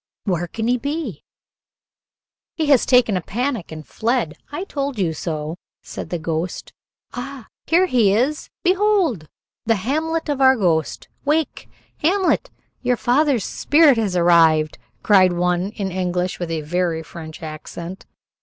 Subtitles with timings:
[0.23, 1.23] "Where then can he be?"
[2.55, 4.33] "He has taken a panic and fled.
[4.51, 6.73] I told you so," said the ghost.
[7.13, 8.49] "Ah, here he is!
[8.63, 9.29] Behold!
[9.67, 11.07] The Hamlet of our ghost!
[11.23, 12.49] Wake, Hamlet;
[12.81, 18.07] your father's spirit has arrived," cried one in English with a very French accent.